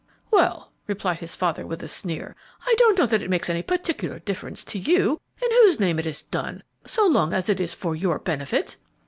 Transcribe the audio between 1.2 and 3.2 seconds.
father, with a sneer, "I don't know